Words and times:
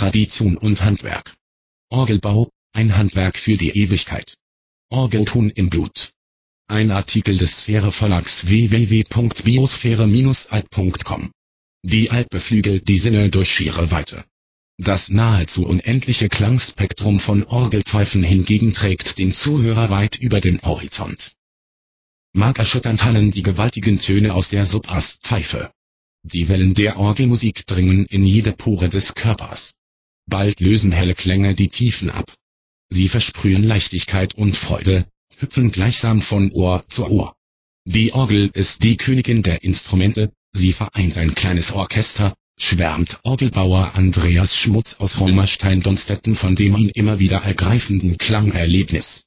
Tradition 0.00 0.56
und 0.56 0.82
Handwerk. 0.82 1.36
Orgelbau, 1.90 2.50
ein 2.72 2.96
Handwerk 2.96 3.36
für 3.36 3.58
die 3.58 3.68
Ewigkeit. 3.68 4.38
Orgelton 4.88 5.50
im 5.50 5.68
Blut. 5.68 6.14
Ein 6.68 6.90
Artikel 6.90 7.36
des 7.36 7.58
Sphäre 7.58 7.92
Verlags 7.92 8.46
www.biosphäre-alt.com. 8.46 11.30
Die 11.82 12.10
Alp 12.10 12.30
beflügelt 12.30 12.88
die 12.88 12.96
Sinne 12.96 13.28
durch 13.28 13.52
schiere 13.52 13.90
Weite. 13.90 14.24
Das 14.78 15.10
nahezu 15.10 15.66
unendliche 15.66 16.30
Klangspektrum 16.30 17.20
von 17.20 17.44
Orgelpfeifen 17.44 18.22
hingegen 18.22 18.72
trägt 18.72 19.18
den 19.18 19.34
Zuhörer 19.34 19.90
weit 19.90 20.16
über 20.16 20.40
den 20.40 20.62
Horizont. 20.62 21.32
Markerschütternd 22.32 23.04
hallen 23.04 23.32
die 23.32 23.42
gewaltigen 23.42 24.00
Töne 24.00 24.32
aus 24.32 24.48
der 24.48 24.64
Subass-Pfeife. 24.64 25.70
Die 26.22 26.48
Wellen 26.48 26.72
der 26.72 26.98
Orgelmusik 26.98 27.66
dringen 27.66 28.06
in 28.06 28.24
jede 28.24 28.52
Pore 28.52 28.88
des 28.88 29.14
Körpers. 29.14 29.74
Bald 30.30 30.60
lösen 30.60 30.92
helle 30.92 31.14
Klänge 31.14 31.54
die 31.54 31.68
Tiefen 31.68 32.08
ab. 32.08 32.32
Sie 32.88 33.08
versprühen 33.08 33.64
Leichtigkeit 33.64 34.34
und 34.34 34.56
Freude, 34.56 35.04
hüpfen 35.36 35.72
gleichsam 35.72 36.22
von 36.22 36.50
Ohr 36.52 36.84
zu 36.88 37.06
Ohr. 37.06 37.34
Die 37.84 38.12
Orgel 38.12 38.50
ist 38.52 38.82
die 38.82 38.96
Königin 38.96 39.42
der 39.42 39.62
Instrumente, 39.64 40.32
sie 40.52 40.72
vereint 40.72 41.18
ein 41.18 41.34
kleines 41.34 41.72
Orchester, 41.72 42.34
schwärmt 42.58 43.18
Orgelbauer 43.22 43.92
Andreas 43.94 44.56
Schmutz 44.56 44.96
aus 45.00 45.20
Raumerstein-Donstetten 45.20 46.34
von 46.34 46.56
dem 46.56 46.76
ihn 46.76 46.90
immer 46.90 47.18
wieder 47.18 47.38
ergreifenden 47.38 48.18
Klangerlebnis. 48.18 49.24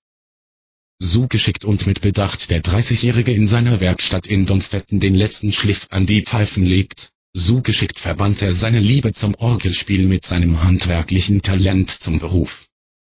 So 0.99 1.27
geschickt 1.27 1.65
und 1.65 1.87
mit 1.87 2.01
Bedacht 2.01 2.49
der 2.49 2.63
30-Jährige 2.63 3.33
in 3.33 3.47
seiner 3.47 3.79
Werkstatt 3.79 4.27
in 4.27 4.45
Donstetten 4.45 4.99
den 4.99 5.15
letzten 5.15 5.51
Schliff 5.51 5.87
an 5.89 6.05
die 6.05 6.21
Pfeifen 6.21 6.65
legt, 6.65 7.09
so 7.33 7.61
geschickt 7.61 7.99
verband 7.99 8.41
er 8.41 8.53
seine 8.53 8.79
Liebe 8.79 9.11
zum 9.11 9.35
Orgelspiel 9.35 10.05
mit 10.07 10.25
seinem 10.25 10.63
handwerklichen 10.63 11.41
Talent 11.41 11.89
zum 11.89 12.19
Beruf. 12.19 12.67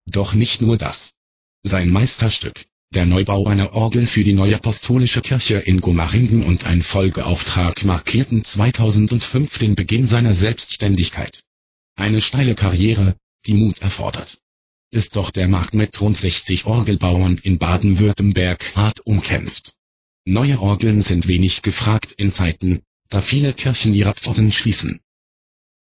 Doch 0.06 0.34
nicht 0.34 0.62
nur 0.62 0.78
das. 0.78 1.14
Sein 1.64 1.90
Meisterstück, 1.90 2.66
der 2.94 3.06
Neubau 3.06 3.48
einer 3.48 3.74
Orgel 3.74 4.08
für 4.08 4.24
die 4.24 4.34
Neue 4.34 4.56
Apostolische 4.56 5.22
Kirche 5.22 5.56
in 5.56 5.80
Gomaringen 5.80 6.44
und 6.44 6.66
ein 6.66 6.82
Folgeauftrag 6.82 7.86
markierten 7.86 8.44
2005 8.44 9.58
den 9.58 9.76
Beginn 9.76 10.06
seiner 10.06 10.36
Selbstständigkeit. 10.36 11.44
Eine 11.96 12.22
steile 12.22 12.56
Karriere, 12.56 13.16
die 13.48 13.54
Mut 13.54 13.80
erfordert. 13.80 14.40
Ist 14.92 15.16
doch 15.16 15.32
der 15.32 15.48
Markt 15.48 15.74
mit 15.74 16.00
rund 16.02 16.18
60 16.18 16.66
Orgelbauern 16.66 17.38
in 17.42 17.58
Baden-Württemberg 17.58 18.76
hart 18.76 19.00
umkämpft. 19.06 19.74
Neue 20.26 20.60
Orgeln 20.60 21.02
sind 21.02 21.28
wenig 21.28 21.62
gefragt 21.62 22.12
in 22.12 22.32
Zeiten, 22.32 22.82
da 23.10 23.22
viele 23.22 23.54
Kirchen 23.54 23.94
ihre 23.94 24.14
Pforten 24.14 24.52
schließen. 24.52 25.00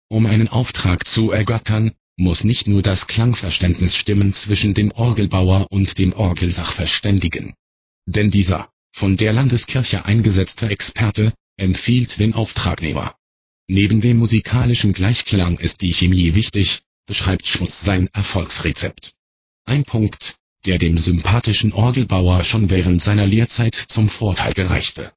Um 0.08 0.26
einen 0.26 0.48
Auftrag 0.48 1.06
zu 1.06 1.30
ergattern, 1.32 1.92
muss 2.16 2.44
nicht 2.44 2.66
nur 2.68 2.82
das 2.82 3.06
Klangverständnis 3.06 3.96
stimmen 3.96 4.32
zwischen 4.32 4.74
dem 4.74 4.90
Orgelbauer 4.92 5.66
und 5.70 5.98
dem 5.98 6.12
Orgelsachverständigen. 6.12 7.54
Denn 8.06 8.30
dieser, 8.30 8.70
von 8.92 9.16
der 9.16 9.32
Landeskirche 9.32 10.04
eingesetzte 10.04 10.68
Experte, 10.68 11.34
empfiehlt 11.58 12.18
den 12.18 12.34
Auftragnehmer. 12.34 13.16
Neben 13.68 14.00
dem 14.00 14.18
musikalischen 14.18 14.92
Gleichklang 14.92 15.58
ist 15.58 15.80
die 15.82 15.92
Chemie 15.92 16.34
wichtig, 16.34 16.82
beschreibt 17.06 17.46
Schmutz 17.46 17.84
sein 17.84 18.08
Erfolgsrezept. 18.12 19.12
Ein 19.64 19.84
Punkt, 19.84 20.36
der 20.64 20.78
dem 20.78 20.96
sympathischen 20.96 21.72
Orgelbauer 21.72 22.44
schon 22.44 22.70
während 22.70 23.02
seiner 23.02 23.26
Lehrzeit 23.26 23.74
zum 23.74 24.08
Vorteil 24.08 24.52
gereichte. 24.52 25.12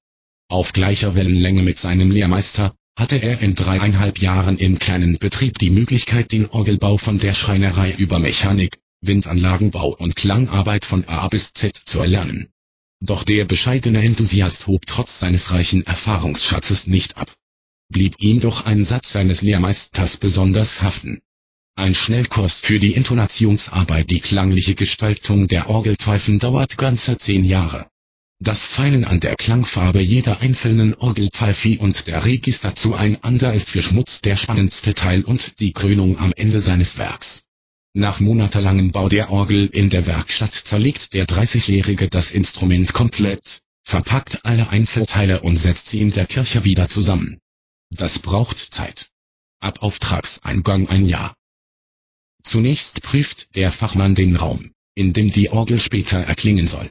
Auf 0.51 0.73
gleicher 0.73 1.13
Wellenlänge 1.13 1.61
mit 1.61 1.77
seinem 1.77 2.09
Lehrmeister, 2.09 2.75
hatte 2.97 3.17
er 3.17 3.39
in 3.41 3.53
dreieinhalb 3.53 4.17
Jahren 4.17 4.57
im 4.57 4.79
kleinen 4.79 5.19
Betrieb 5.19 5.59
die 5.59 5.69
Möglichkeit 5.69 6.31
den 6.31 6.49
Orgelbau 6.49 6.97
von 6.97 7.19
der 7.19 7.35
Schreinerei 7.35 7.91
über 7.91 8.17
Mechanik, 8.17 8.79
Windanlagenbau 9.01 9.95
und 9.95 10.15
Klangarbeit 10.15 10.85
von 10.85 11.07
A 11.07 11.27
bis 11.27 11.53
Z 11.53 11.75
zu 11.75 11.99
erlernen. 11.99 12.49
Doch 12.99 13.23
der 13.23 13.45
bescheidene 13.45 14.01
Enthusiast 14.01 14.65
hob 14.65 14.87
trotz 14.87 15.19
seines 15.19 15.51
reichen 15.51 15.85
Erfahrungsschatzes 15.85 16.87
nicht 16.87 17.17
ab. 17.17 17.31
Blieb 17.89 18.15
ihm 18.19 18.39
doch 18.39 18.65
ein 18.65 18.83
Satz 18.83 19.11
seines 19.11 19.43
Lehrmeisters 19.43 20.17
besonders 20.17 20.81
haften. 20.81 21.21
Ein 21.75 21.93
Schnellkurs 21.93 22.59
für 22.59 22.79
die 22.79 22.93
Intonationsarbeit 22.93 24.09
Die 24.09 24.19
klangliche 24.19 24.73
Gestaltung 24.73 25.47
der 25.47 25.69
Orgelpfeifen 25.69 26.39
dauert 26.39 26.77
ganze 26.79 27.19
zehn 27.19 27.45
Jahre. 27.45 27.87
Das 28.41 28.63
Feilen 28.63 29.03
an 29.03 29.19
der 29.19 29.35
Klangfarbe 29.35 29.99
jeder 29.99 30.39
einzelnen 30.39 30.93
Orgelpfeife 30.93 31.77
und 31.79 32.07
der 32.07 32.23
Register 32.23 32.73
zueinander 32.73 33.53
ist 33.53 33.69
für 33.69 33.81
Schmutz 33.81 34.21
der 34.21 34.37
spannendste 34.37 34.93
Teil 34.93 35.25
und 35.25 35.59
die 35.59 35.73
Krönung 35.73 36.17
am 36.17 36.31
Ende 36.31 36.61
seines 36.61 36.97
Werks. 36.97 37.43
Nach 37.93 38.21
monatelangem 38.21 38.91
Bau 38.91 39.09
der 39.09 39.29
Orgel 39.29 39.67
in 39.67 39.89
der 39.89 40.05
Werkstatt 40.05 40.53
zerlegt 40.53 41.13
der 41.13 41.27
30-Jährige 41.27 42.07
das 42.07 42.31
Instrument 42.31 42.93
komplett, 42.93 43.59
verpackt 43.83 44.45
alle 44.45 44.69
Einzelteile 44.69 45.41
und 45.41 45.57
setzt 45.57 45.89
sie 45.89 45.99
in 45.99 46.11
der 46.11 46.25
Kirche 46.25 46.63
wieder 46.63 46.87
zusammen. 46.87 47.39
Das 47.89 48.19
braucht 48.19 48.57
Zeit. 48.57 49.09
Ab 49.59 49.83
Auftragseingang 49.83 50.87
ein 50.87 51.05
Jahr. 51.05 51.35
Zunächst 52.41 53.01
prüft 53.01 53.57
der 53.57 53.73
Fachmann 53.73 54.15
den 54.15 54.37
Raum, 54.37 54.71
in 54.95 55.11
dem 55.11 55.29
die 55.29 55.49
Orgel 55.49 55.81
später 55.81 56.19
erklingen 56.19 56.67
soll. 56.67 56.89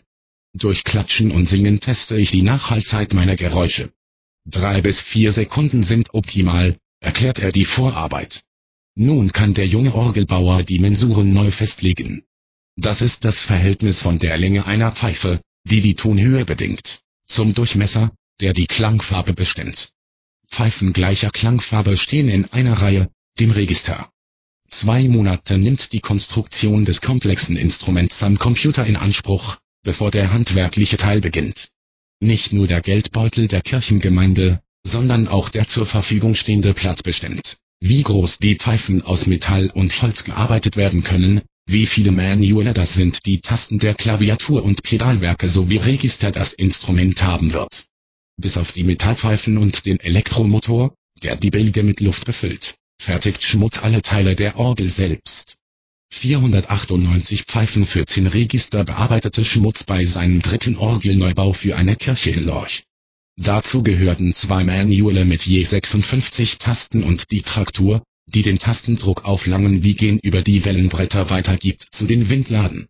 Durch 0.54 0.84
Klatschen 0.84 1.30
und 1.30 1.46
Singen 1.46 1.78
teste 1.78 2.16
ich 2.16 2.30
die 2.30 2.42
Nachhaltzeit 2.42 3.12
meiner 3.12 3.36
Geräusche. 3.36 3.92
Drei 4.46 4.80
bis 4.80 4.98
vier 4.98 5.30
Sekunden 5.30 5.82
sind 5.82 6.14
optimal, 6.14 6.78
erklärt 7.00 7.38
er 7.38 7.52
die 7.52 7.66
Vorarbeit. 7.66 8.42
Nun 8.94 9.32
kann 9.32 9.54
der 9.54 9.66
junge 9.66 9.94
Orgelbauer 9.94 10.62
die 10.62 10.78
Mensuren 10.78 11.32
neu 11.32 11.50
festlegen. 11.50 12.24
Das 12.76 13.02
ist 13.02 13.24
das 13.24 13.42
Verhältnis 13.42 14.00
von 14.00 14.18
der 14.18 14.38
Länge 14.38 14.66
einer 14.66 14.90
Pfeife, 14.90 15.40
die 15.64 15.80
die 15.80 15.94
Tonhöhe 15.94 16.44
bedingt, 16.44 17.00
zum 17.26 17.52
Durchmesser, 17.54 18.12
der 18.40 18.54
die 18.54 18.66
Klangfarbe 18.66 19.34
bestimmt. 19.34 19.92
Pfeifen 20.48 20.92
gleicher 20.92 21.30
Klangfarbe 21.30 21.98
stehen 21.98 22.28
in 22.28 22.46
einer 22.46 22.80
Reihe, 22.80 23.10
dem 23.38 23.50
Register. 23.50 24.10
Zwei 24.70 25.08
Monate 25.08 25.58
nimmt 25.58 25.92
die 25.92 26.00
Konstruktion 26.00 26.84
des 26.84 27.00
komplexen 27.00 27.56
Instruments 27.56 28.22
am 28.22 28.38
Computer 28.38 28.86
in 28.86 28.96
Anspruch, 28.96 29.58
bevor 29.82 30.10
der 30.10 30.32
handwerkliche 30.32 30.96
Teil 30.96 31.20
beginnt. 31.20 31.68
Nicht 32.20 32.52
nur 32.52 32.66
der 32.66 32.80
Geldbeutel 32.80 33.48
der 33.48 33.62
Kirchengemeinde, 33.62 34.60
sondern 34.84 35.28
auch 35.28 35.48
der 35.48 35.66
zur 35.66 35.86
Verfügung 35.86 36.34
stehende 36.34 36.74
Platz 36.74 37.02
bestimmt, 37.02 37.58
wie 37.80 38.02
groß 38.02 38.38
die 38.38 38.56
Pfeifen 38.56 39.02
aus 39.02 39.26
Metall 39.26 39.70
und 39.70 40.02
Holz 40.02 40.24
gearbeitet 40.24 40.76
werden 40.76 41.04
können, 41.04 41.42
wie 41.66 41.86
viele 41.86 42.12
Manuelle 42.12 42.72
das 42.72 42.94
sind 42.94 43.26
die 43.26 43.40
Tasten 43.40 43.78
der 43.78 43.94
Klaviatur 43.94 44.64
und 44.64 44.82
Pedalwerke 44.82 45.48
sowie 45.48 45.76
Register 45.76 46.30
das 46.30 46.54
Instrument 46.54 47.22
haben 47.22 47.52
wird. 47.52 47.84
Bis 48.40 48.56
auf 48.56 48.72
die 48.72 48.84
Metallpfeifen 48.84 49.58
und 49.58 49.84
den 49.84 50.00
Elektromotor, 50.00 50.94
der 51.22 51.36
die 51.36 51.50
Bälge 51.50 51.82
mit 51.82 52.00
Luft 52.00 52.24
befüllt, 52.24 52.76
fertigt 52.98 53.44
Schmutz 53.44 53.78
alle 53.78 54.00
Teile 54.00 54.34
der 54.34 54.56
Orgel 54.56 54.88
selbst. 54.88 55.57
498 56.18 57.44
Pfeifen 57.44 57.86
für 57.86 58.04
10 58.04 58.26
Register 58.26 58.82
bearbeitete 58.82 59.44
Schmutz 59.44 59.84
bei 59.84 60.04
seinem 60.04 60.42
dritten 60.42 60.76
Orgelneubau 60.76 61.52
für 61.52 61.76
eine 61.76 61.94
Kirche 61.94 62.30
in 62.30 62.44
Lorch. 62.44 62.82
Dazu 63.36 63.84
gehörten 63.84 64.34
zwei 64.34 64.64
Manuale 64.64 65.24
mit 65.24 65.46
je 65.46 65.62
56 65.62 66.58
Tasten 66.58 67.04
und 67.04 67.30
die 67.30 67.42
Traktur, 67.42 68.02
die 68.26 68.42
den 68.42 68.58
Tastendruck 68.58 69.26
auf 69.26 69.46
langen 69.46 69.84
Wiegen 69.84 70.18
über 70.18 70.42
die 70.42 70.64
Wellenbretter 70.64 71.30
weitergibt 71.30 71.86
zu 71.92 72.04
den 72.04 72.28
Windladen. 72.28 72.88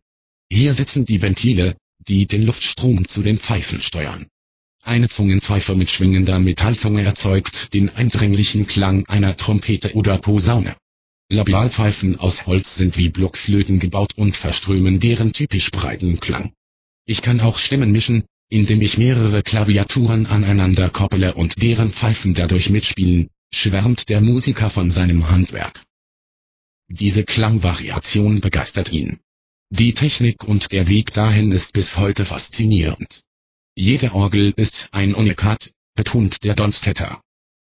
Hier 0.51 0.73
sitzen 0.73 1.05
die 1.05 1.21
Ventile, 1.21 1.77
die 1.99 2.27
den 2.27 2.45
Luftstrom 2.45 3.07
zu 3.07 3.23
den 3.23 3.37
Pfeifen 3.37 3.83
steuern. 3.83 4.27
Eine 4.85 5.11
Zungenpfeife 5.11 5.75
mit 5.75 5.91
schwingender 5.91 6.39
Metallzunge 6.39 7.03
erzeugt 7.03 7.75
den 7.75 7.95
eindringlichen 7.95 8.67
Klang 8.67 9.07
einer 9.07 9.37
Trompete 9.37 9.95
oder 9.95 10.17
Posaune. 10.17 10.77
Labialpfeifen 11.31 12.19
aus 12.19 12.47
Holz 12.47 12.77
sind 12.77 12.97
wie 12.97 13.11
Blockflöten 13.11 13.81
gebaut 13.81 14.15
und 14.17 14.35
verströmen 14.35 14.99
deren 14.99 15.35
typisch 15.35 15.71
breiten 15.71 16.21
Klang. 16.21 16.55
Ich 17.05 17.21
kann 17.21 17.41
auch 17.41 17.59
Stimmen 17.59 17.93
mischen, 17.93 18.25
indem 18.49 18.81
ich 18.81 18.97
mehrere 18.97 19.43
Klaviaturen 19.43 20.25
aneinander 20.25 20.89
kopple 20.89 21.35
und 21.35 21.61
deren 21.63 21.91
Pfeifen 21.91 22.33
dadurch 22.33 22.71
mitspielen, 22.71 23.29
schwärmt 23.53 24.09
der 24.09 24.23
Musiker 24.23 24.71
von 24.71 24.91
seinem 24.91 25.29
Handwerk. 25.29 25.85
Diese 26.89 27.25
Klangvariation 27.25 28.41
begeistert 28.41 28.91
ihn. 28.91 29.19
Die 29.69 29.93
Technik 29.93 30.45
und 30.45 30.73
der 30.73 30.89
Weg 30.89 31.13
dahin 31.13 31.53
ist 31.53 31.75
bis 31.75 31.99
heute 31.99 32.25
faszinierend. 32.25 33.21
Jede 33.77 34.15
Orgel 34.15 34.55
ist 34.57 34.89
ein 34.93 35.15
Unikat, 35.15 35.73
betont 35.95 36.43
der 36.43 36.55
Donstetter. 36.55 37.21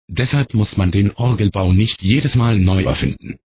Deshalb 0.09 0.53
muss 0.53 0.75
man 0.75 0.91
den 0.91 1.11
Orgelbau 1.11 1.71
nicht 1.71 2.03
jedes 2.03 2.35
Mal 2.35 2.59
neu 2.59 2.83
erfinden. 2.83 3.39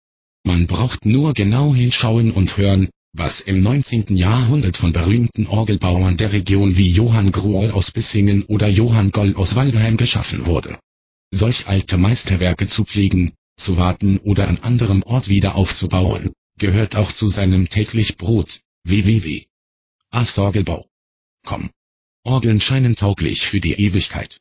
Man 0.45 0.67
braucht 0.67 1.05
nur 1.05 1.33
genau 1.33 1.73
hinschauen 1.73 2.29
und 2.29 2.55
hören, 2.57 2.89
was 3.13 3.41
im 3.41 3.63
19. 3.63 4.15
Jahrhundert 4.15 4.77
von 4.77 4.93
berühmten 4.93 5.47
Orgelbauern 5.47 6.17
der 6.17 6.33
Region 6.33 6.77
wie 6.77 6.91
Johann 6.91 7.31
Gruol 7.31 7.71
aus 7.71 7.89
Bissingen 7.89 8.43
oder 8.43 8.67
Johann 8.67 9.09
Goll 9.09 9.35
aus 9.35 9.55
Waldheim 9.55 9.97
geschaffen 9.97 10.45
wurde. 10.45 10.77
Solch 11.31 11.67
alte 11.67 11.97
Meisterwerke 11.97 12.67
zu 12.67 12.85
pflegen, 12.85 13.33
zu 13.57 13.77
warten 13.77 14.19
oder 14.19 14.47
an 14.47 14.59
anderem 14.61 15.01
Ort 15.01 15.29
wieder 15.29 15.55
aufzubauen, 15.55 16.31
gehört 16.59 16.95
auch 16.95 17.11
zu 17.11 17.27
seinem 17.27 17.67
täglich 17.67 18.15
Brot. 18.15 18.59
www. 18.83 19.45
Asorgelbau.com 20.11 21.71
Orgeln 22.23 22.61
scheinen 22.61 22.95
tauglich 22.95 23.47
für 23.47 23.59
die 23.59 23.73
Ewigkeit. 23.73 24.37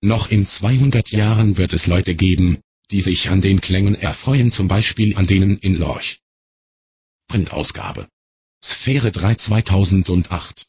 Noch 0.00 0.32
in 0.32 0.46
200 0.46 1.12
Jahren 1.12 1.56
wird 1.58 1.72
es 1.72 1.86
Leute 1.86 2.16
geben, 2.16 2.58
die 2.90 3.00
sich 3.00 3.30
an 3.30 3.40
den 3.40 3.60
Klängen 3.60 3.94
erfreuen, 3.94 4.52
zum 4.52 4.68
Beispiel 4.68 5.16
an 5.16 5.26
denen 5.26 5.58
in 5.58 5.74
Lorch. 5.74 6.20
Printausgabe. 7.28 8.08
Sphäre 8.62 9.12
3 9.12 9.34
2008 9.34 10.66